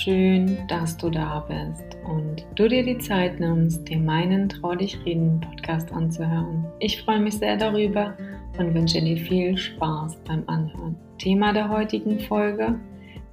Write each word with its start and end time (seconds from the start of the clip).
schön, 0.00 0.66
dass 0.66 0.96
du 0.96 1.10
da 1.10 1.40
bist 1.40 1.84
und 2.04 2.46
du 2.54 2.68
dir 2.68 2.82
die 2.82 2.96
Zeit 2.96 3.38
nimmst, 3.38 3.86
dir 3.86 3.98
meinen 3.98 4.48
Trau 4.48 4.74
dich 4.74 4.98
reden 5.04 5.40
Podcast 5.40 5.92
anzuhören. 5.92 6.64
Ich 6.78 7.02
freue 7.02 7.20
mich 7.20 7.34
sehr 7.34 7.58
darüber 7.58 8.16
und 8.58 8.72
wünsche 8.74 9.02
dir 9.02 9.18
viel 9.18 9.58
Spaß 9.58 10.16
beim 10.24 10.42
Anhören. 10.46 10.96
Thema 11.18 11.52
der 11.52 11.68
heutigen 11.68 12.18
Folge, 12.18 12.80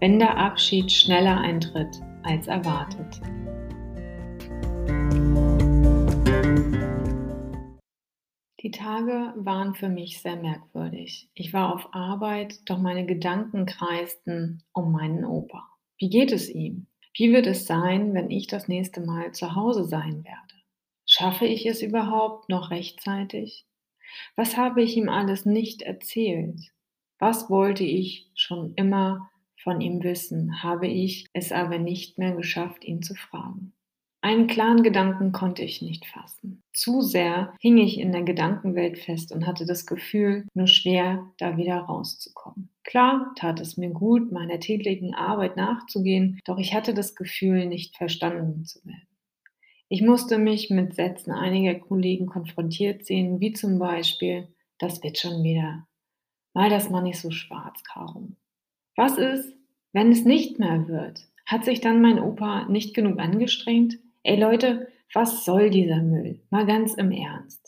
wenn 0.02 0.20
der 0.20 0.38
Abschied 0.38 0.92
schneller 0.92 1.40
eintritt 1.40 2.02
als 2.24 2.48
erwartet. 2.48 3.22
Die 8.62 8.72
Tage 8.72 9.34
waren 9.38 9.74
für 9.74 9.88
mich 9.88 10.22
sehr 10.22 10.36
merkwürdig. 10.36 11.30
Ich 11.34 11.54
war 11.54 11.74
auf 11.74 11.88
Arbeit, 11.94 12.60
doch 12.66 12.80
meine 12.80 13.06
Gedanken 13.06 13.66
kreisten 13.66 14.64
um 14.74 14.92
meinen 14.92 15.24
Opa. 15.24 15.77
Wie 15.98 16.10
geht 16.10 16.32
es 16.32 16.50
ihm? 16.50 16.88
Wie 17.16 17.34
wird 17.34 17.48
es 17.48 17.66
sein, 17.66 18.14
wenn 18.14 18.30
ich 18.30 18.48
das 18.48 18.68
nächste 18.68 19.02
Mal 19.02 19.32
zu 19.32 19.56
Hause 19.56 19.86
sein 19.86 20.24
werde? 20.24 20.56
Schaffe 21.06 21.46
ich 21.46 21.66
es 21.66 21.82
überhaupt 21.82 22.50
noch 22.50 22.70
rechtzeitig? 22.70 23.66
Was 24.36 24.58
habe 24.58 24.82
ich 24.84 24.96
ihm 24.98 25.10
alles 25.10 25.46
nicht 25.46 25.82
erzählt? 25.82 26.60
Was 27.20 27.50
wollte 27.50 27.84
ich 27.84 28.30
schon 28.36 28.74
immer 28.76 29.30
von 29.68 29.82
ihm 29.82 30.02
wissen, 30.02 30.64
habe 30.64 30.88
ich 30.88 31.28
es 31.34 31.52
aber 31.52 31.78
nicht 31.78 32.18
mehr 32.18 32.34
geschafft, 32.34 32.86
ihn 32.86 33.02
zu 33.02 33.16
fragen. 33.16 33.74
Einen 34.22 34.48
klaren 34.48 34.82
Gedanken 34.82 35.34
konnte 35.34 35.62
ich 35.62 35.82
nicht 35.82 36.06
fassen. 36.06 36.64
Zu 36.74 37.02
sehr 37.02 37.54
hing 37.60 37.78
ich 37.78 38.00
in 38.00 38.14
der 38.14 38.24
Gedankenwelt 38.24 38.98
fest 38.98 39.34
und 39.34 39.46
hatte 39.46 39.66
das 39.66 39.86
Gefühl, 39.86 40.46
nur 40.54 40.68
schwer 40.68 41.32
da 41.38 41.58
wieder 41.58 41.80
rauszukommen. 41.80 42.70
Klar 42.88 43.34
tat 43.36 43.60
es 43.60 43.76
mir 43.76 43.90
gut, 43.90 44.32
meiner 44.32 44.62
täglichen 44.62 45.14
Arbeit 45.14 45.58
nachzugehen, 45.58 46.40
doch 46.46 46.58
ich 46.58 46.74
hatte 46.74 46.94
das 46.94 47.16
Gefühl, 47.16 47.66
nicht 47.66 47.98
verstanden 47.98 48.64
zu 48.64 48.80
werden. 48.86 49.08
Ich 49.90 50.02
musste 50.02 50.38
mich 50.38 50.70
mit 50.70 50.96
Sätzen 50.96 51.34
einiger 51.34 51.76
Kollegen 51.76 52.28
konfrontiert 52.28 53.06
sehen, 53.06 53.42
wie 53.42 53.52
zum 53.52 53.78
Beispiel, 53.78 54.48
das 54.80 55.04
wird 55.04 55.18
schon 55.18 55.44
wieder. 55.44 55.86
Mal 56.54 56.70
das 56.70 56.90
mal 56.90 57.02
nicht 57.02 57.20
so 57.20 57.30
schwarz, 57.30 57.84
Caro. 57.84 58.30
Was 58.96 59.18
ist, 59.18 59.54
wenn 59.92 60.10
es 60.14 60.24
nicht 60.24 60.58
mehr 60.58 60.88
wird? 60.88 61.28
Hat 61.46 61.66
sich 61.66 61.82
dann 61.82 62.02
mein 62.02 62.20
Opa 62.20 62.70
nicht 62.70 62.96
genug 62.96 63.20
angestrengt? 63.20 64.00
Ey 64.24 64.40
Leute, 64.40 64.88
was 65.14 65.44
soll 65.44 65.72
dieser 65.72 66.02
Müll? 66.02 66.40
Mal 66.52 66.66
ganz 66.66 66.94
im 66.94 67.12
Ernst. 67.12 67.67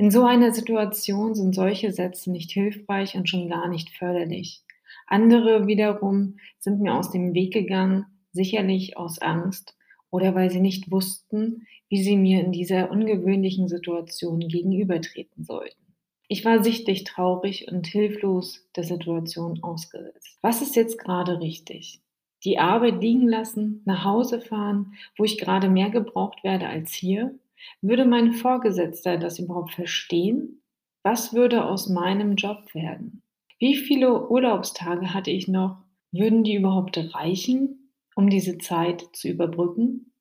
In 0.00 0.10
so 0.10 0.24
einer 0.24 0.54
Situation 0.54 1.34
sind 1.34 1.54
solche 1.54 1.92
Sätze 1.92 2.30
nicht 2.30 2.50
hilfreich 2.52 3.16
und 3.16 3.28
schon 3.28 3.50
gar 3.50 3.68
nicht 3.68 3.90
förderlich. 3.90 4.62
Andere 5.06 5.66
wiederum 5.66 6.38
sind 6.58 6.80
mir 6.80 6.94
aus 6.94 7.10
dem 7.10 7.34
Weg 7.34 7.52
gegangen, 7.52 8.06
sicherlich 8.32 8.96
aus 8.96 9.18
Angst 9.18 9.76
oder 10.10 10.34
weil 10.34 10.50
sie 10.50 10.62
nicht 10.62 10.90
wussten, 10.90 11.66
wie 11.90 12.02
sie 12.02 12.16
mir 12.16 12.40
in 12.40 12.50
dieser 12.50 12.90
ungewöhnlichen 12.90 13.68
Situation 13.68 14.40
gegenübertreten 14.40 15.44
sollten. 15.44 15.94
Ich 16.28 16.46
war 16.46 16.64
sichtlich 16.64 17.04
traurig 17.04 17.70
und 17.70 17.86
hilflos 17.86 18.66
der 18.76 18.84
Situation 18.84 19.62
ausgesetzt. 19.62 20.38
Was 20.40 20.62
ist 20.62 20.76
jetzt 20.76 20.98
gerade 20.98 21.42
richtig? 21.42 22.00
die 22.44 22.58
Arbeit 22.58 23.00
liegen 23.00 23.28
lassen, 23.28 23.82
nach 23.84 24.04
Hause 24.04 24.40
fahren, 24.40 24.94
wo 25.16 25.24
ich 25.24 25.38
gerade 25.38 25.68
mehr 25.68 25.90
gebraucht 25.90 26.42
werde 26.42 26.68
als 26.68 26.92
hier? 26.92 27.34
Würde 27.80 28.04
mein 28.04 28.32
Vorgesetzter 28.32 29.18
das 29.18 29.38
überhaupt 29.38 29.72
verstehen? 29.72 30.62
Was 31.02 31.32
würde 31.32 31.64
aus 31.64 31.88
meinem 31.88 32.36
Job 32.36 32.74
werden? 32.74 33.22
Wie 33.58 33.76
viele 33.76 34.28
Urlaubstage 34.28 35.12
hatte 35.14 35.30
ich 35.30 35.48
noch? 35.48 35.82
Würden 36.12 36.44
die 36.44 36.54
überhaupt 36.54 36.98
reichen, 37.14 37.92
um 38.14 38.28
diese 38.28 38.58
Zeit 38.58 39.04
zu 39.12 39.28
überbrücken? 39.28 40.12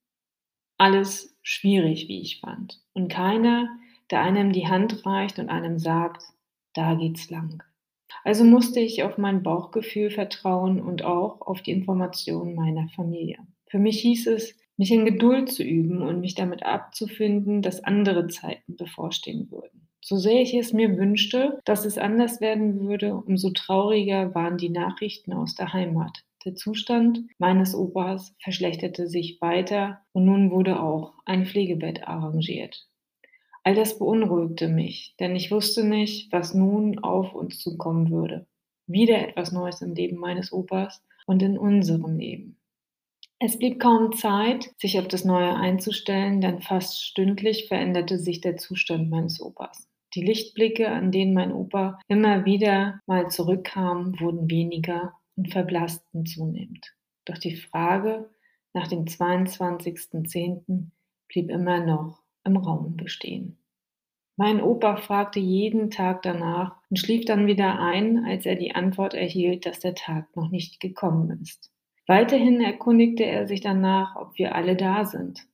Alles 0.78 1.38
schwierig, 1.42 2.08
wie 2.08 2.22
ich 2.22 2.40
fand. 2.40 2.82
Und 2.94 3.10
keiner, 3.10 3.70
der 4.12 4.22
einem 4.22 4.52
die 4.52 4.68
Hand 4.68 5.06
reicht 5.06 5.40
und 5.40 5.50
einem 5.50 5.80
sagt, 5.80 6.24
da 6.74 6.96
geht's 6.96 7.30
lang. 7.30 7.64
Also 8.24 8.44
musste 8.44 8.80
ich 8.80 9.04
auf 9.04 9.18
mein 9.18 9.44
Bauchgefühl 9.44 10.12
vertrauen 10.12 10.82
und 10.82 11.04
auch 11.04 11.42
auf 11.42 11.62
die 11.62 11.72
Informationen 11.72 12.56
meiner 12.56 12.88
Familie. 12.90 13.40
Für 13.68 13.80
mich 13.80 14.02
hieß 14.02 14.28
es, 14.28 14.59
mich 14.80 14.92
in 14.92 15.04
Geduld 15.04 15.52
zu 15.52 15.62
üben 15.62 16.02
und 16.02 16.22
mich 16.22 16.36
damit 16.36 16.64
abzufinden, 16.64 17.62
dass 17.62 17.84
andere 17.84 18.28
Zeiten 18.28 18.78
bevorstehen 18.78 19.52
würden. 19.52 19.90
So 20.00 20.16
sehr 20.16 20.42
ich 20.42 20.54
es 20.54 20.72
mir 20.72 20.98
wünschte, 20.98 21.60
dass 21.66 21.84
es 21.84 21.98
anders 21.98 22.40
werden 22.40 22.80
würde, 22.80 23.14
umso 23.14 23.50
trauriger 23.50 24.34
waren 24.34 24.58
die 24.58 24.70
Nachrichten 24.70 25.34
aus 25.34 25.54
der 25.56 25.74
Heimat. 25.74 26.24
Der 26.46 26.56
Zustand 26.56 27.24
meines 27.40 27.76
Opas 27.76 28.34
verschlechterte 28.42 29.08
sich 29.08 29.42
weiter 29.42 30.00
und 30.14 30.24
nun 30.24 30.50
wurde 30.50 30.82
auch 30.82 31.14
ein 31.26 31.46
Pflegebett 31.46 32.08
arrangiert. 32.08 32.88
All 33.66 33.76
das 33.76 34.00
beunruhigte 34.00 34.70
mich, 34.70 35.14
denn 35.20 35.36
ich 35.36 35.52
wusste 35.52 35.84
nicht, 35.84 36.32
was 36.32 36.54
nun 36.54 37.00
auf 37.00 37.36
uns 37.36 37.60
zukommen 37.60 38.12
würde. 38.12 38.48
Wieder 38.88 39.28
etwas 39.28 39.52
Neues 39.52 39.82
im 39.82 39.94
Leben 39.94 40.16
meines 40.16 40.54
Opas 40.54 41.04
und 41.26 41.44
in 41.44 41.58
unserem 41.58 42.18
Leben. 42.18 42.59
Es 43.42 43.58
blieb 43.58 43.80
kaum 43.80 44.12
Zeit, 44.12 44.70
sich 44.78 45.00
auf 45.00 45.08
das 45.08 45.24
Neue 45.24 45.56
einzustellen, 45.56 46.42
denn 46.42 46.60
fast 46.62 47.02
stündlich 47.02 47.70
veränderte 47.70 48.20
sich 48.20 48.42
der 48.42 48.58
Zustand 48.58 49.10
meines 49.10 49.42
Opas. 49.42 49.88
Die 50.14 50.22
Lichtblicke, 50.22 50.90
an 50.90 51.14
denen 51.14 51.34
mein 51.34 51.54
Opa 51.54 52.00
immer 52.10 52.44
wieder 52.44 53.00
mal 53.06 53.30
zurückkam, 53.30 54.20
wurden 54.20 54.50
weniger 54.50 55.14
und 55.38 55.54
verblassten 55.54 56.26
zunehmend. 56.26 56.94
Doch 57.24 57.38
die 57.38 57.56
Frage 57.56 58.30
nach 58.74 58.88
dem 58.88 59.06
22.10. 59.06 60.90
blieb 61.30 61.50
immer 61.50 61.80
noch 61.86 62.22
im 62.44 62.58
Raum 62.58 62.98
bestehen. 62.98 63.58
Mein 64.36 64.62
Opa 64.62 64.98
fragte 64.98 65.40
jeden 65.40 65.92
Tag 65.92 66.24
danach 66.24 66.76
und 66.90 66.98
schlief 66.98 67.24
dann 67.24 67.48
wieder 67.48 67.80
ein, 67.80 68.26
als 68.26 68.46
er 68.46 68.56
die 68.58 68.76
Antwort 68.76 69.14
erhielt, 69.14 69.66
dass 69.66 69.80
der 69.80 69.96
Tag 69.96 70.36
noch 70.36 70.50
nicht 70.50 70.82
gekommen 70.82 71.40
ist. 71.42 71.72
Weiterhin 72.10 72.60
erkundigte 72.60 73.24
er 73.24 73.46
sich 73.46 73.62
danach, 73.62 74.16
ob 74.16 74.36
wir 74.40 74.56
alle 74.56 74.76
da 74.76 75.06
sind. 75.06 75.46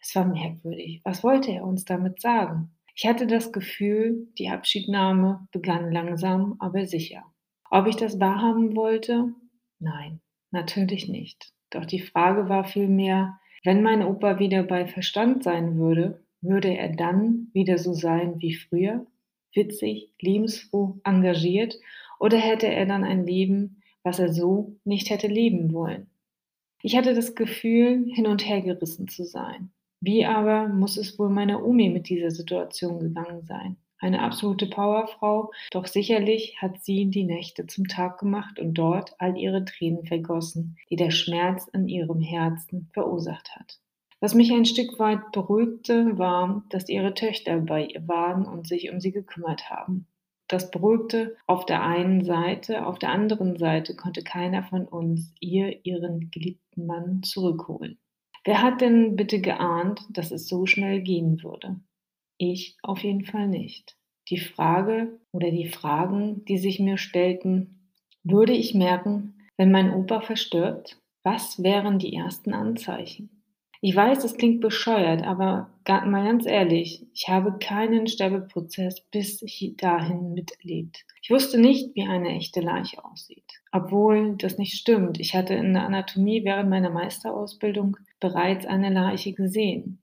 Es 0.00 0.12
war 0.16 0.24
merkwürdig. 0.24 1.00
Was 1.04 1.22
wollte 1.22 1.52
er 1.52 1.62
uns 1.62 1.84
damit 1.84 2.20
sagen? 2.20 2.72
Ich 2.96 3.06
hatte 3.06 3.28
das 3.28 3.52
Gefühl, 3.52 4.26
die 4.36 4.48
Abschiednahme 4.48 5.46
begann 5.52 5.92
langsam, 5.92 6.56
aber 6.58 6.84
sicher. 6.86 7.22
Ob 7.70 7.86
ich 7.86 7.94
das 7.94 8.18
wahrhaben 8.18 8.74
wollte? 8.74 9.32
Nein, 9.78 10.20
natürlich 10.50 11.08
nicht. 11.08 11.52
Doch 11.70 11.84
die 11.84 12.00
Frage 12.00 12.48
war 12.48 12.64
vielmehr, 12.64 13.38
wenn 13.62 13.80
mein 13.80 14.02
Opa 14.02 14.40
wieder 14.40 14.64
bei 14.64 14.88
Verstand 14.88 15.44
sein 15.44 15.78
würde, 15.78 16.24
würde 16.40 16.76
er 16.76 16.88
dann 16.88 17.50
wieder 17.52 17.78
so 17.78 17.92
sein 17.92 18.40
wie 18.40 18.56
früher? 18.56 19.06
Witzig, 19.54 20.12
lebensfroh, 20.20 20.98
engagiert? 21.04 21.78
Oder 22.18 22.38
hätte 22.38 22.66
er 22.66 22.86
dann 22.86 23.04
ein 23.04 23.24
Leben, 23.24 23.79
was 24.02 24.18
er 24.18 24.32
so 24.32 24.76
nicht 24.84 25.10
hätte 25.10 25.26
leben 25.26 25.72
wollen? 25.72 26.10
Ich 26.82 26.96
hatte 26.96 27.14
das 27.14 27.34
Gefühl, 27.34 28.06
hin 28.12 28.26
und 28.26 28.46
her 28.46 28.62
gerissen 28.62 29.08
zu 29.08 29.24
sein. 29.24 29.70
Wie 30.00 30.24
aber 30.24 30.68
muss 30.68 30.96
es 30.96 31.18
wohl 31.18 31.28
meiner 31.28 31.62
Omi 31.62 31.90
mit 31.90 32.08
dieser 32.08 32.30
Situation 32.30 33.00
gegangen 33.00 33.44
sein? 33.44 33.76
Eine 33.98 34.22
absolute 34.22 34.66
Powerfrau, 34.66 35.52
doch 35.70 35.86
sicherlich 35.86 36.56
hat 36.62 36.82
sie 36.82 37.10
die 37.10 37.24
Nächte 37.24 37.66
zum 37.66 37.86
Tag 37.86 38.18
gemacht 38.18 38.58
und 38.58 38.72
dort 38.72 39.14
all 39.18 39.36
ihre 39.36 39.62
Tränen 39.66 40.06
vergossen, 40.06 40.78
die 40.88 40.96
der 40.96 41.10
Schmerz 41.10 41.68
in 41.74 41.86
ihrem 41.86 42.22
Herzen 42.22 42.88
verursacht 42.94 43.54
hat. 43.54 43.78
Was 44.20 44.34
mich 44.34 44.50
ein 44.52 44.64
Stück 44.64 44.98
weit 44.98 45.32
beruhigte, 45.32 46.18
war, 46.18 46.64
dass 46.70 46.88
ihre 46.88 47.12
Töchter 47.12 47.58
bei 47.58 47.84
ihr 47.86 48.08
waren 48.08 48.46
und 48.46 48.66
sich 48.66 48.90
um 48.90 49.00
sie 49.00 49.12
gekümmert 49.12 49.68
haben. 49.68 50.06
Das 50.50 50.72
beruhigte 50.72 51.36
auf 51.46 51.64
der 51.64 51.84
einen 51.84 52.24
Seite, 52.24 52.84
auf 52.84 52.98
der 52.98 53.10
anderen 53.10 53.56
Seite 53.56 53.94
konnte 53.94 54.24
keiner 54.24 54.64
von 54.64 54.84
uns 54.84 55.32
ihr 55.38 55.86
ihren 55.86 56.32
geliebten 56.32 56.86
Mann 56.86 57.22
zurückholen. 57.22 58.00
Wer 58.44 58.60
hat 58.60 58.80
denn 58.80 59.14
bitte 59.14 59.40
geahnt, 59.40 60.00
dass 60.10 60.32
es 60.32 60.48
so 60.48 60.66
schnell 60.66 61.02
gehen 61.02 61.44
würde? 61.44 61.78
Ich 62.36 62.76
auf 62.82 63.04
jeden 63.04 63.24
Fall 63.24 63.46
nicht. 63.46 63.96
Die 64.28 64.40
Frage 64.40 65.20
oder 65.30 65.52
die 65.52 65.68
Fragen, 65.68 66.44
die 66.46 66.58
sich 66.58 66.80
mir 66.80 66.98
stellten, 66.98 67.92
würde 68.24 68.52
ich 68.52 68.74
merken, 68.74 69.46
wenn 69.56 69.70
mein 69.70 69.94
Opa 69.94 70.20
verstirbt? 70.20 70.98
Was 71.22 71.62
wären 71.62 72.00
die 72.00 72.14
ersten 72.14 72.54
Anzeichen? 72.54 73.39
Ich 73.82 73.96
weiß, 73.96 74.20
das 74.20 74.36
klingt 74.36 74.60
bescheuert, 74.60 75.22
aber 75.22 75.70
mal 75.88 76.24
ganz 76.24 76.44
ehrlich, 76.44 77.06
ich 77.14 77.28
habe 77.28 77.58
keinen 77.58 78.06
Sterbeprozess 78.06 79.00
bis 79.10 79.42
dahin 79.78 80.34
miterlebt. 80.34 81.06
Ich 81.22 81.30
wusste 81.30 81.58
nicht, 81.58 81.94
wie 81.94 82.06
eine 82.06 82.28
echte 82.28 82.60
Leiche 82.60 83.02
aussieht. 83.02 83.62
Obwohl 83.72 84.36
das 84.36 84.58
nicht 84.58 84.74
stimmt. 84.74 85.18
Ich 85.18 85.34
hatte 85.34 85.54
in 85.54 85.72
der 85.72 85.84
Anatomie 85.84 86.44
während 86.44 86.68
meiner 86.68 86.90
Meisterausbildung 86.90 87.96
bereits 88.20 88.66
eine 88.66 88.90
Leiche 88.90 89.32
gesehen. 89.32 90.02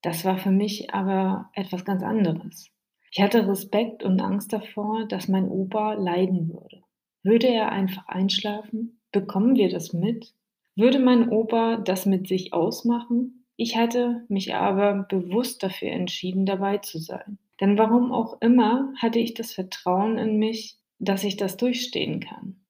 Das 0.00 0.24
war 0.24 0.38
für 0.38 0.50
mich 0.50 0.94
aber 0.94 1.50
etwas 1.54 1.84
ganz 1.84 2.02
anderes. 2.02 2.70
Ich 3.10 3.20
hatte 3.20 3.46
Respekt 3.46 4.02
und 4.02 4.22
Angst 4.22 4.54
davor, 4.54 5.06
dass 5.06 5.28
mein 5.28 5.48
Opa 5.48 5.94
leiden 5.94 6.48
würde. 6.48 6.82
Würde 7.22 7.48
er 7.48 7.72
einfach 7.72 8.06
einschlafen? 8.08 9.00
Bekommen 9.12 9.56
wir 9.56 9.68
das 9.68 9.92
mit? 9.92 10.34
Würde 10.78 11.00
mein 11.00 11.30
Opa 11.30 11.78
das 11.78 12.06
mit 12.06 12.28
sich 12.28 12.52
ausmachen? 12.52 13.44
Ich 13.56 13.76
hatte 13.76 14.24
mich 14.28 14.54
aber 14.54 15.06
bewusst 15.08 15.64
dafür 15.64 15.90
entschieden, 15.90 16.46
dabei 16.46 16.78
zu 16.78 17.00
sein. 17.00 17.38
Denn 17.60 17.76
warum 17.76 18.12
auch 18.12 18.40
immer 18.40 18.92
hatte 18.96 19.18
ich 19.18 19.34
das 19.34 19.52
Vertrauen 19.52 20.18
in 20.18 20.38
mich, 20.38 20.78
dass 21.00 21.24
ich 21.24 21.36
das 21.36 21.56
durchstehen 21.56 22.20
kann. 22.20 22.60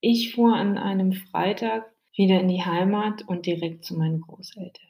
Ich 0.00 0.34
fuhr 0.34 0.56
an 0.56 0.78
einem 0.78 1.12
Freitag 1.12 1.92
wieder 2.16 2.40
in 2.40 2.48
die 2.48 2.64
Heimat 2.64 3.28
und 3.28 3.44
direkt 3.44 3.84
zu 3.84 3.98
meinen 3.98 4.22
Großeltern. 4.22 4.88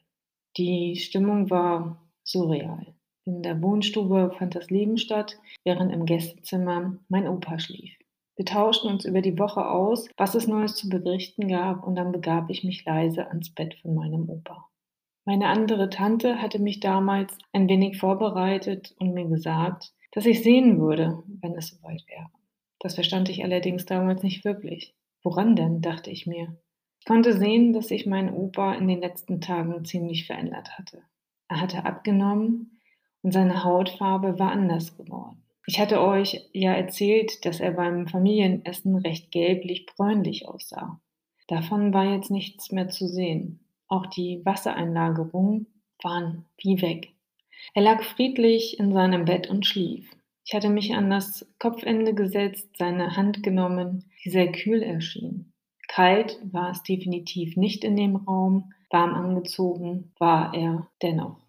Die 0.56 0.94
Stimmung 0.94 1.50
war 1.50 2.00
surreal. 2.22 2.94
In 3.24 3.42
der 3.42 3.60
Wohnstube 3.60 4.32
fand 4.38 4.54
das 4.54 4.70
Leben 4.70 4.98
statt, 4.98 5.36
während 5.64 5.92
im 5.92 6.06
Gästezimmer 6.06 6.96
mein 7.08 7.26
Opa 7.26 7.58
schlief. 7.58 7.92
Wir 8.42 8.46
tauschten 8.46 8.90
uns 8.90 9.04
über 9.04 9.22
die 9.22 9.38
Woche 9.38 9.70
aus, 9.70 10.08
was 10.16 10.34
es 10.34 10.48
Neues 10.48 10.74
zu 10.74 10.88
berichten 10.88 11.46
gab, 11.46 11.86
und 11.86 11.94
dann 11.94 12.10
begab 12.10 12.50
ich 12.50 12.64
mich 12.64 12.84
leise 12.84 13.28
ans 13.28 13.50
Bett 13.50 13.76
von 13.76 13.94
meinem 13.94 14.28
Opa. 14.28 14.68
Meine 15.24 15.46
andere 15.46 15.90
Tante 15.90 16.42
hatte 16.42 16.58
mich 16.58 16.80
damals 16.80 17.38
ein 17.52 17.68
wenig 17.68 17.98
vorbereitet 17.98 18.96
und 18.98 19.14
mir 19.14 19.28
gesagt, 19.28 19.92
dass 20.10 20.26
ich 20.26 20.42
sehen 20.42 20.80
würde, 20.80 21.22
wenn 21.40 21.54
es 21.54 21.68
soweit 21.68 22.02
wäre. 22.08 22.26
Das 22.80 22.96
verstand 22.96 23.28
ich 23.28 23.44
allerdings 23.44 23.86
damals 23.86 24.24
nicht 24.24 24.44
wirklich. 24.44 24.96
Woran 25.22 25.54
denn, 25.54 25.80
dachte 25.80 26.10
ich 26.10 26.26
mir. 26.26 26.56
Ich 26.98 27.06
konnte 27.06 27.38
sehen, 27.38 27.72
dass 27.72 27.86
sich 27.86 28.06
mein 28.06 28.34
Opa 28.34 28.74
in 28.74 28.88
den 28.88 28.98
letzten 28.98 29.40
Tagen 29.40 29.84
ziemlich 29.84 30.26
verändert 30.26 30.76
hatte. 30.76 31.04
Er 31.46 31.60
hatte 31.60 31.84
abgenommen 31.84 32.80
und 33.22 33.30
seine 33.30 33.62
Hautfarbe 33.62 34.40
war 34.40 34.50
anders 34.50 34.96
geworden. 34.96 35.41
Ich 35.66 35.78
hatte 35.78 36.00
euch 36.00 36.48
ja 36.52 36.72
erzählt, 36.72 37.44
dass 37.44 37.60
er 37.60 37.72
beim 37.72 38.08
Familienessen 38.08 38.96
recht 38.96 39.30
gelblich-bräunlich 39.30 40.48
aussah. 40.48 41.00
Davon 41.46 41.92
war 41.92 42.12
jetzt 42.14 42.30
nichts 42.30 42.72
mehr 42.72 42.88
zu 42.88 43.06
sehen. 43.06 43.60
Auch 43.86 44.06
die 44.06 44.44
Wassereinlagerungen 44.44 45.66
waren 46.02 46.46
wie 46.56 46.80
weg. 46.82 47.12
Er 47.74 47.82
lag 47.82 48.02
friedlich 48.02 48.78
in 48.80 48.92
seinem 48.92 49.24
Bett 49.24 49.48
und 49.48 49.66
schlief. 49.66 50.10
Ich 50.44 50.54
hatte 50.54 50.68
mich 50.68 50.94
an 50.94 51.10
das 51.10 51.46
Kopfende 51.60 52.14
gesetzt, 52.14 52.68
seine 52.76 53.16
Hand 53.16 53.42
genommen, 53.42 54.10
die 54.24 54.30
sehr 54.30 54.50
kühl 54.50 54.82
erschien. 54.82 55.52
Kalt 55.88 56.38
war 56.50 56.70
es 56.70 56.82
definitiv 56.82 57.56
nicht 57.56 57.84
in 57.84 57.96
dem 57.96 58.16
Raum, 58.16 58.72
warm 58.90 59.14
angezogen 59.14 60.12
war 60.18 60.54
er 60.54 60.88
dennoch. 61.02 61.41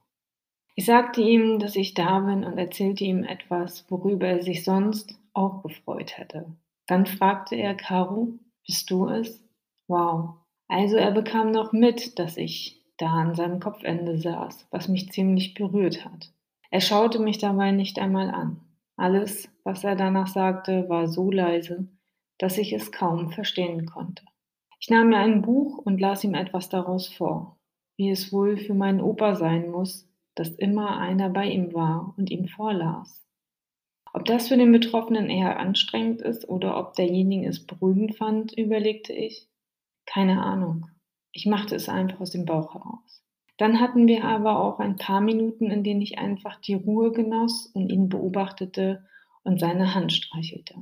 Ich 0.75 0.85
sagte 0.85 1.21
ihm, 1.21 1.59
dass 1.59 1.75
ich 1.75 1.93
da 1.93 2.19
bin 2.19 2.43
und 2.43 2.57
erzählte 2.57 3.03
ihm 3.03 3.23
etwas, 3.23 3.85
worüber 3.89 4.27
er 4.27 4.41
sich 4.41 4.63
sonst 4.63 5.19
auch 5.33 5.61
gefreut 5.61 6.17
hätte. 6.17 6.45
Dann 6.87 7.05
fragte 7.05 7.55
er, 7.55 7.75
Caro, 7.75 8.29
bist 8.65 8.89
du 8.89 9.07
es? 9.07 9.43
Wow, 9.87 10.35
also 10.67 10.97
er 10.97 11.11
bekam 11.11 11.51
noch 11.51 11.73
mit, 11.73 12.17
dass 12.17 12.37
ich 12.37 12.81
da 12.97 13.07
an 13.07 13.35
seinem 13.35 13.59
Kopfende 13.59 14.17
saß, 14.17 14.67
was 14.71 14.87
mich 14.87 15.11
ziemlich 15.11 15.53
berührt 15.53 16.05
hat. 16.05 16.31
Er 16.71 16.81
schaute 16.81 17.19
mich 17.19 17.37
dabei 17.37 17.71
nicht 17.71 17.99
einmal 17.99 18.31
an. 18.31 18.59
Alles, 18.95 19.49
was 19.63 19.83
er 19.83 19.95
danach 19.95 20.27
sagte, 20.27 20.89
war 20.89 21.07
so 21.07 21.29
leise, 21.29 21.87
dass 22.39 22.57
ich 22.57 22.73
es 22.73 22.91
kaum 22.91 23.31
verstehen 23.31 23.85
konnte. 23.85 24.23
Ich 24.79 24.89
nahm 24.89 25.09
mir 25.09 25.17
ein 25.17 25.41
Buch 25.41 25.77
und 25.77 26.01
las 26.01 26.23
ihm 26.23 26.33
etwas 26.33 26.69
daraus 26.69 27.07
vor, 27.07 27.57
wie 27.95 28.09
es 28.09 28.33
wohl 28.33 28.57
für 28.57 28.73
meinen 28.73 29.01
Opa 29.01 29.35
sein 29.35 29.69
muss, 29.69 30.09
dass 30.35 30.49
immer 30.49 30.97
einer 30.97 31.29
bei 31.29 31.49
ihm 31.49 31.73
war 31.73 32.13
und 32.17 32.29
ihm 32.31 32.47
vorlas. 32.47 33.23
Ob 34.13 34.25
das 34.25 34.47
für 34.47 34.57
den 34.57 34.71
Betroffenen 34.71 35.29
eher 35.29 35.59
anstrengend 35.59 36.21
ist 36.21 36.47
oder 36.47 36.77
ob 36.77 36.93
derjenige 36.93 37.47
es 37.47 37.65
beruhigend 37.65 38.15
fand, 38.15 38.53
überlegte 38.57 39.11
ich. 39.11 39.47
Keine 40.05 40.43
Ahnung. 40.43 40.87
Ich 41.31 41.47
machte 41.47 41.75
es 41.75 41.89
einfach 41.89 42.21
aus 42.21 42.29
dem 42.31 42.45
Bauch 42.45 42.75
heraus. 42.75 43.23
Dann 43.57 43.79
hatten 43.79 44.07
wir 44.07 44.23
aber 44.25 44.59
auch 44.59 44.79
ein 44.79 44.97
paar 44.97 45.21
Minuten, 45.21 45.71
in 45.71 45.83
denen 45.83 46.01
ich 46.01 46.19
einfach 46.19 46.59
die 46.61 46.75
Ruhe 46.75 47.11
genoss 47.11 47.67
und 47.67 47.91
ihn 47.91 48.09
beobachtete 48.09 49.07
und 49.43 49.59
seine 49.59 49.95
Hand 49.95 50.13
streichelte. 50.13 50.75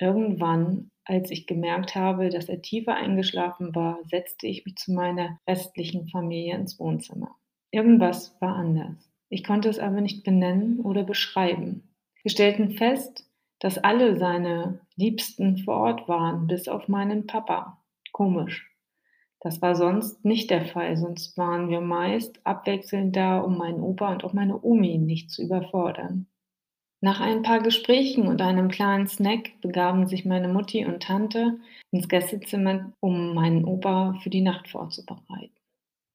Irgendwann, 0.00 0.90
als 1.04 1.30
ich 1.30 1.46
gemerkt 1.46 1.94
habe, 1.94 2.28
dass 2.28 2.48
er 2.48 2.62
tiefer 2.62 2.94
eingeschlafen 2.94 3.74
war, 3.74 3.98
setzte 4.04 4.46
ich 4.46 4.64
mich 4.64 4.76
zu 4.76 4.92
meiner 4.92 5.38
restlichen 5.46 6.08
Familie 6.08 6.54
ins 6.54 6.78
Wohnzimmer. 6.78 7.36
Irgendwas 7.70 8.34
war 8.40 8.56
anders. 8.56 8.96
Ich 9.28 9.44
konnte 9.44 9.68
es 9.68 9.78
aber 9.78 10.00
nicht 10.00 10.24
benennen 10.24 10.80
oder 10.80 11.04
beschreiben. 11.04 11.82
Wir 12.22 12.30
stellten 12.30 12.70
fest, 12.70 13.28
dass 13.58 13.78
alle 13.78 14.16
seine 14.16 14.80
Liebsten 14.96 15.58
vor 15.58 15.76
Ort 15.76 16.08
waren, 16.08 16.46
bis 16.46 16.68
auf 16.68 16.88
meinen 16.88 17.26
Papa. 17.26 17.82
Komisch. 18.12 18.70
Das 19.40 19.62
war 19.62 19.76
sonst 19.76 20.24
nicht 20.24 20.50
der 20.50 20.64
Fall, 20.64 20.96
sonst 20.96 21.36
waren 21.36 21.68
wir 21.68 21.80
meist 21.80 22.44
abwechselnd 22.44 23.14
da, 23.14 23.38
um 23.38 23.56
meinen 23.56 23.80
Opa 23.80 24.12
und 24.12 24.24
auch 24.24 24.32
meine 24.32 24.60
Omi 24.60 24.98
nicht 24.98 25.30
zu 25.30 25.42
überfordern. 25.42 26.26
Nach 27.00 27.20
ein 27.20 27.42
paar 27.42 27.60
Gesprächen 27.60 28.26
und 28.26 28.42
einem 28.42 28.68
kleinen 28.68 29.06
Snack 29.06 29.60
begaben 29.60 30.08
sich 30.08 30.24
meine 30.24 30.48
Mutti 30.48 30.84
und 30.84 31.00
Tante 31.04 31.60
ins 31.92 32.08
Gästezimmer, 32.08 32.92
um 32.98 33.34
meinen 33.34 33.64
Opa 33.64 34.18
für 34.22 34.30
die 34.30 34.40
Nacht 34.40 34.68
vorzubereiten. 34.68 35.57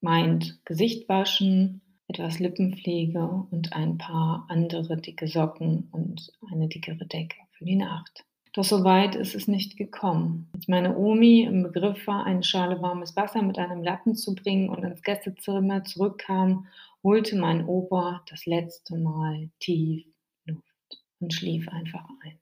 Meint 0.04 0.60
Gesicht 0.66 1.08
waschen, 1.08 1.80
etwas 2.10 2.38
Lippenpflege 2.40 3.46
und 3.52 3.72
ein 3.72 3.98
paar 3.98 4.46
andere 4.50 4.98
dicke 4.98 5.30
Socken 5.30 5.88
und 5.94 6.30
eine 6.52 6.68
dickere 6.68 7.06
Decke 7.06 7.38
für 7.54 7.64
die 7.64 7.78
Nacht. 7.78 8.26
Doch 8.52 8.66
so 8.66 8.84
weit 8.84 9.16
ist 9.16 9.34
es 9.34 9.48
nicht 9.48 9.78
gekommen. 9.78 10.50
Als 10.54 10.68
meine 10.68 10.98
Omi 10.98 11.44
im 11.44 11.64
Begriff 11.64 12.06
war, 12.06 12.26
eine 12.26 12.44
Schale 12.44 12.82
warmes 12.82 13.16
Wasser 13.16 13.42
mit 13.42 13.58
einem 13.58 13.82
Lappen 13.82 14.14
zu 14.14 14.36
bringen 14.36 14.68
und 14.68 14.84
ins 14.84 15.04
Gästezimmer 15.04 15.86
zurückkam, 15.86 16.68
holte 17.02 17.38
mein 17.38 17.66
Opa 17.66 18.26
das 18.30 18.46
letzte 18.46 18.98
Mal 18.98 19.52
tief 19.62 20.06
Luft 20.46 21.02
und 21.22 21.34
schlief 21.34 21.70
einfach 21.70 22.10
ein. 22.26 22.38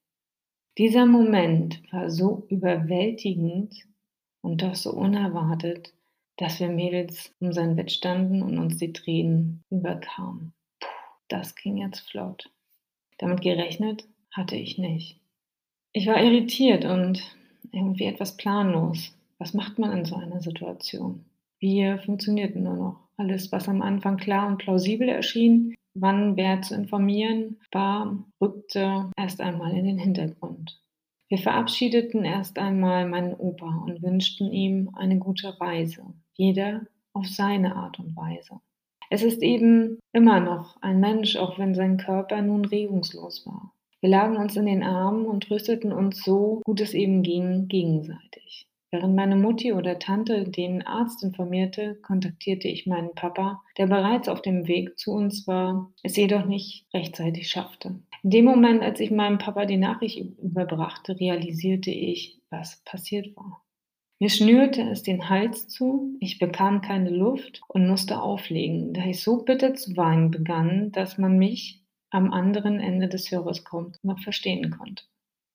Dieser 0.79 1.05
Moment 1.05 1.83
war 1.93 2.09
so 2.09 2.47
überwältigend 2.49 3.75
und 4.41 4.63
doch 4.63 4.73
so 4.73 4.93
unerwartet, 4.93 5.93
dass 6.41 6.59
wir 6.59 6.69
Mädels 6.69 7.35
um 7.39 7.53
sein 7.53 7.75
Bett 7.75 7.91
standen 7.91 8.41
und 8.41 8.57
uns 8.57 8.77
die 8.77 8.91
Tränen 8.91 9.63
überkamen. 9.69 10.53
Puh, 10.79 10.87
das 11.27 11.53
ging 11.53 11.77
jetzt 11.77 12.09
flott. 12.09 12.49
Damit 13.19 13.41
gerechnet 13.41 14.07
hatte 14.31 14.55
ich 14.55 14.79
nicht. 14.79 15.19
Ich 15.93 16.07
war 16.07 16.19
irritiert 16.19 16.83
und 16.83 17.21
irgendwie 17.71 18.05
etwas 18.05 18.37
planlos. 18.37 19.15
Was 19.37 19.53
macht 19.53 19.77
man 19.77 19.95
in 19.95 20.05
so 20.05 20.15
einer 20.15 20.41
Situation? 20.41 21.25
Wie 21.59 21.95
funktioniert 22.03 22.55
nur 22.55 22.75
noch? 22.75 22.99
Alles, 23.17 23.51
was 23.51 23.69
am 23.69 23.83
Anfang 23.83 24.17
klar 24.17 24.47
und 24.47 24.57
plausibel 24.57 25.07
erschien, 25.09 25.75
wann 25.93 26.37
wer 26.37 26.63
zu 26.63 26.73
informieren 26.73 27.59
war, 27.71 28.17
rückte 28.41 29.11
erst 29.15 29.41
einmal 29.41 29.77
in 29.77 29.85
den 29.85 29.99
Hintergrund. 29.99 30.81
Wir 31.31 31.37
verabschiedeten 31.37 32.25
erst 32.25 32.59
einmal 32.59 33.07
meinen 33.07 33.33
Opa 33.35 33.83
und 33.85 34.01
wünschten 34.01 34.51
ihm 34.51 34.89
eine 34.95 35.17
gute 35.17 35.61
Reise, 35.61 36.03
jeder 36.41 36.81
auf 37.13 37.27
seine 37.27 37.75
Art 37.75 37.99
und 37.99 38.15
Weise. 38.15 38.59
Es 39.11 39.21
ist 39.21 39.43
eben 39.43 39.99
immer 40.11 40.39
noch 40.39 40.81
ein 40.81 40.99
Mensch, 40.99 41.35
auch 41.35 41.59
wenn 41.59 41.75
sein 41.75 41.97
Körper 41.97 42.41
nun 42.41 42.65
regungslos 42.65 43.45
war. 43.45 43.73
Wir 43.99 44.09
lagen 44.09 44.37
uns 44.37 44.55
in 44.55 44.65
den 44.65 44.81
Armen 44.81 45.25
und 45.25 45.43
trösteten 45.43 45.93
uns 45.93 46.23
so 46.23 46.61
gut 46.65 46.81
es 46.81 46.95
eben 46.95 47.21
ging 47.21 47.67
gegenseitig. 47.67 48.65
Während 48.89 49.15
meine 49.15 49.35
Mutti 49.35 49.71
oder 49.71 49.99
Tante 49.99 50.45
den 50.45 50.81
Arzt 50.81 51.23
informierte, 51.23 51.95
kontaktierte 52.01 52.67
ich 52.67 52.87
meinen 52.87 53.13
Papa, 53.13 53.61
der 53.77 53.85
bereits 53.85 54.27
auf 54.27 54.41
dem 54.41 54.67
Weg 54.67 54.97
zu 54.97 55.11
uns 55.11 55.45
war, 55.47 55.91
es 56.01 56.17
jedoch 56.17 56.45
nicht 56.45 56.87
rechtzeitig 56.93 57.49
schaffte. 57.49 57.99
In 58.23 58.31
dem 58.31 58.45
Moment, 58.45 58.81
als 58.81 58.99
ich 58.99 59.11
meinem 59.11 59.37
Papa 59.37 59.65
die 59.65 59.77
Nachricht 59.77 60.17
überbrachte, 60.39 61.19
realisierte 61.19 61.91
ich, 61.91 62.39
was 62.49 62.81
passiert 62.83 63.35
war. 63.35 63.60
Mir 64.21 64.29
schnürte 64.29 64.83
es 64.83 65.01
den 65.01 65.29
Hals 65.29 65.67
zu, 65.67 66.15
ich 66.19 66.37
bekam 66.37 66.81
keine 66.81 67.09
Luft 67.09 67.63
und 67.67 67.87
musste 67.87 68.21
auflegen, 68.21 68.93
da 68.93 69.03
ich 69.03 69.23
so 69.23 69.41
bitter 69.41 69.73
zu 69.73 69.97
weinen 69.97 70.29
begann, 70.29 70.91
dass 70.91 71.17
man 71.17 71.39
mich 71.39 71.83
am 72.11 72.31
anderen 72.31 72.79
Ende 72.79 73.09
des 73.09 73.31
Hörers 73.31 73.63
kommt, 73.63 73.97
noch 74.03 74.19
verstehen 74.19 74.77
konnte. 74.77 75.05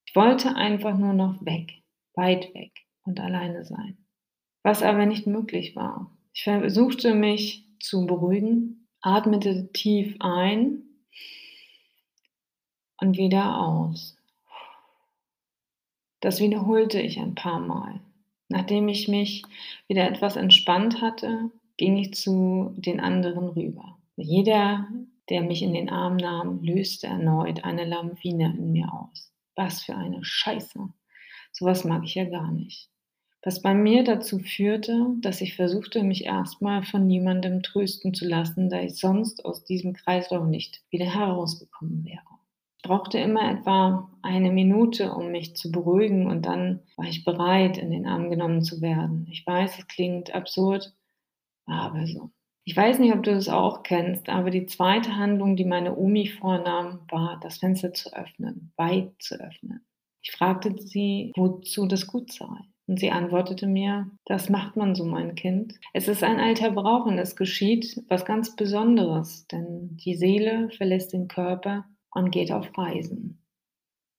Ich 0.05 0.17
wollte 0.17 0.57
einfach 0.57 0.99
nur 0.99 1.13
noch 1.13 1.47
weg, 1.47 1.75
weit 2.15 2.53
weg 2.55 2.73
und 3.05 3.21
alleine 3.21 3.65
sein. 3.65 3.99
Was 4.65 4.83
aber 4.83 5.07
nicht 5.07 5.29
möglich 5.29 5.77
war. 5.77 6.11
Ich 6.33 6.43
versuchte 6.43 7.15
mich 7.15 7.69
zu 7.79 8.05
beruhigen, 8.05 8.89
atmete 9.01 9.71
tief 9.75 10.17
ein 10.19 10.83
und 13.01 13.17
wieder 13.17 13.61
aus. 13.61 14.17
Das 16.19 16.41
wiederholte 16.41 17.01
ich 17.01 17.21
ein 17.21 17.37
paar 17.37 17.61
Mal. 17.61 18.01
Nachdem 18.49 18.89
ich 18.89 19.09
mich 19.09 19.43
wieder 19.89 20.09
etwas 20.09 20.37
entspannt 20.37 21.01
hatte, 21.01 21.51
ging 21.77 21.97
ich 21.97 22.15
zu 22.15 22.75
den 22.77 23.01
anderen 23.01 23.49
rüber. 23.49 23.99
Jeder 24.17 24.89
der 25.29 25.43
mich 25.43 25.63
in 25.63 25.75
den 25.75 25.89
Arm 25.89 26.17
nahm, 26.17 26.63
löste 26.63 27.07
erneut 27.07 27.65
eine 27.65 27.85
Lawine 27.85 28.55
in 28.57 28.73
mir 28.73 28.93
aus. 28.93 29.33
Was 29.57 29.83
für 29.83 29.97
eine 29.97 30.23
Scheiße. 30.23 30.89
Sowas 31.53 31.85
mag 31.85 32.05
ich 32.05 32.15
ja 32.15 32.25
gar 32.25 32.53
nicht. 32.53 32.91
was 33.43 33.63
bei 33.63 33.75
mir 33.75 34.03
dazu 34.03 34.41
führte, 34.41 35.07
dass 35.21 35.41
ich 35.41 35.55
versuchte, 35.55 36.03
mich 36.03 36.25
erstmal 36.25 36.83
von 36.83 37.07
niemandem 37.07 37.63
trösten 37.63 38.13
zu 38.13 38.27
lassen, 38.27 38.69
da 38.71 38.81
ich 38.81 38.97
sonst 38.97 39.45
aus 39.45 39.65
diesem 39.65 39.93
Kreislauf 39.93 40.47
nicht 40.47 40.83
wieder 40.91 41.07
herausgekommen 41.07 42.05
wäre. 42.05 42.36
Ich 42.87 42.89
brauchte 42.89 43.19
immer 43.19 43.51
etwa 43.51 44.09
eine 44.23 44.53
Minute, 44.53 45.13
um 45.13 45.33
mich 45.33 45.57
zu 45.57 45.73
beruhigen 45.73 46.29
und 46.29 46.47
dann 46.47 46.85
war 46.95 47.07
ich 47.07 47.25
bereit, 47.25 47.79
in 47.79 47.91
den 47.91 48.07
Arm 48.07 48.31
genommen 48.31 48.63
zu 48.63 48.81
werden. 48.81 49.27
Ich 49.29 49.45
weiß, 49.45 49.81
es 49.81 49.89
klingt 49.89 50.33
absurd, 50.33 50.95
aber 51.65 52.07
so. 52.07 52.31
Ich 52.63 52.77
weiß 52.77 53.01
nicht, 53.01 53.13
ob 53.13 53.25
du 53.25 53.33
es 53.33 53.49
auch 53.49 53.83
kennst, 53.83 54.29
aber 54.29 54.51
die 54.51 54.67
zweite 54.67 55.17
Handlung, 55.17 55.57
die 55.57 55.65
meine 55.65 55.97
Omi 55.97 56.29
vornahm, 56.29 57.01
war, 57.11 57.41
das 57.43 57.59
Fenster 57.59 57.93
zu 57.93 58.15
öffnen, 58.15 58.73
weit 58.77 59.11
zu 59.19 59.35
öffnen. 59.35 59.85
Ich 60.23 60.31
fragte 60.31 60.73
sie, 60.79 61.33
wozu 61.35 61.87
das 61.87 62.07
gut 62.07 62.33
sei. 62.33 62.55
Und 62.87 63.01
sie 63.01 63.11
antwortete 63.11 63.67
mir, 63.67 64.09
das 64.27 64.49
macht 64.49 64.77
man 64.77 64.95
so, 64.95 65.05
mein 65.05 65.35
Kind. 65.35 65.75
Es 65.93 66.07
ist 66.07 66.23
ein 66.23 66.39
alter 66.39 66.71
Brauch 66.71 67.07
und 67.07 67.19
es 67.19 67.35
geschieht 67.35 68.01
was 68.07 68.25
ganz 68.25 68.55
Besonderes, 68.55 69.49
denn 69.49 69.97
die 69.97 70.15
Seele 70.15 70.71
verlässt 70.71 71.13
den 71.13 71.27
Körper 71.27 71.85
und 72.13 72.31
geht 72.31 72.53
auf 72.53 72.77
Reisen. 72.77 73.43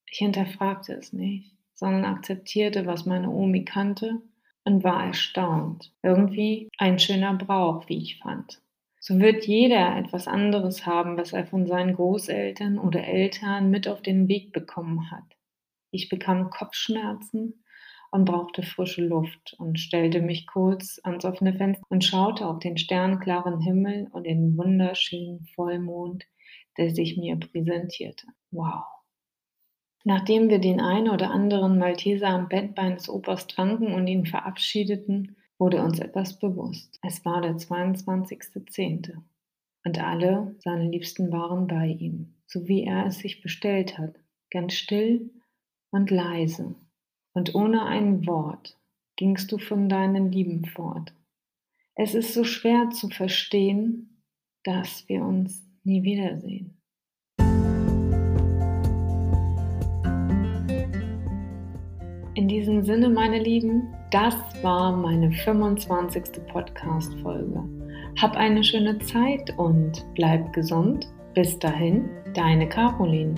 Ich 0.10 0.20
hinterfragte 0.20 0.94
es 0.94 1.14
nicht, 1.14 1.56
sondern 1.74 2.06
akzeptierte, 2.06 2.86
was 2.86 3.06
meine 3.06 3.30
Omi 3.30 3.66
kannte 3.66 4.22
und 4.64 4.84
war 4.84 5.06
erstaunt. 5.06 5.94
Irgendwie 6.02 6.70
ein 6.78 7.00
schöner 7.00 7.34
Brauch, 7.34 7.88
wie 7.88 8.02
ich 8.02 8.20
fand. 8.20 8.62
So 9.00 9.20
wird 9.20 9.46
jeder 9.46 9.96
etwas 9.98 10.28
anderes 10.28 10.86
haben, 10.86 11.18
was 11.18 11.32
er 11.32 11.46
von 11.46 11.66
seinen 11.66 11.96
Großeltern 11.96 12.78
oder 12.78 13.06
Eltern 13.06 13.70
mit 13.70 13.88
auf 13.88 14.02
den 14.02 14.28
Weg 14.28 14.52
bekommen 14.52 15.12
hat. 15.12 15.38
Ich 15.92 16.10
bekam 16.10 16.50
Kopfschmerzen 16.50 17.64
und 18.12 18.26
brauchte 18.26 18.64
frische 18.64 19.06
Luft 19.06 19.56
und 19.58 19.80
stellte 19.80 20.22
mich 20.22 20.48
kurz 20.48 21.00
ans 21.04 21.24
offene 21.24 21.54
Fenster 21.54 21.86
und 21.90 22.04
schaute 22.04 22.46
auf 22.48 22.60
den 22.60 22.78
sternklaren 22.78 23.62
Himmel 23.62 24.08
und 24.12 24.26
den 24.26 24.58
wunderschönen 24.58 25.46
Vollmond, 25.56 26.26
der 26.78 26.94
sich 26.94 27.18
mir 27.18 27.36
präsentierte. 27.38 28.28
Wow. 28.52 28.84
Nachdem 30.04 30.50
wir 30.50 30.60
den 30.60 30.80
einen 30.80 31.10
oder 31.10 31.32
anderen 31.32 31.78
Malteser 31.78 32.30
am 32.30 32.48
Bettbein 32.48 32.96
des 32.96 33.10
Opas 33.10 33.48
tranken 33.48 33.94
und 33.94 34.08
ihn 34.08 34.26
verabschiedeten, 34.26 35.36
wurde 35.58 35.84
uns 35.84 36.00
etwas 36.00 36.40
bewusst. 36.40 37.00
Es 37.06 37.26
war 37.26 37.42
der 37.42 37.58
22.10. 37.58 39.18
und 39.84 40.04
alle 40.04 40.56
seine 40.60 40.90
Liebsten 40.90 41.32
waren 41.32 41.68
bei 41.68 41.88
ihm, 41.88 42.36
so 42.46 42.68
wie 42.68 42.84
er 42.84 43.08
es 43.08 43.20
sich 43.20 43.42
bestellt 43.42 43.98
hat, 43.98 44.16
ganz 44.50 44.76
still 44.76 45.32
und 45.92 46.12
leise 46.12 46.76
und 47.38 47.54
ohne 47.54 47.86
ein 47.86 48.26
Wort 48.26 48.76
gingst 49.16 49.52
du 49.52 49.60
von 49.60 49.90
deinen 49.90 50.32
Lieben 50.32 50.66
fort. 50.66 51.14
Es 51.94 52.16
ist 52.16 52.34
so 52.34 52.44
schwer 52.44 52.90
zu 52.90 53.10
verstehen, 53.10 54.24
dass 54.64 55.08
wir 55.08 55.24
uns 55.24 55.67
nie 55.88 56.04
wiedersehen. 56.04 56.74
In 62.36 62.48
diesem 62.48 62.84
Sinne, 62.84 63.10
meine 63.10 63.40
Lieben, 63.40 63.88
das 64.12 64.36
war 64.62 64.96
meine 64.96 65.32
25. 65.32 66.46
Podcast-Folge. 66.48 67.64
Hab 68.22 68.36
eine 68.36 68.64
schöne 68.64 69.00
Zeit 69.00 69.58
und 69.58 70.06
bleib 70.14 70.54
gesund. 70.54 71.08
Bis 71.34 71.58
dahin, 71.58 72.10
deine 72.36 72.70
Caroline. 72.70 73.34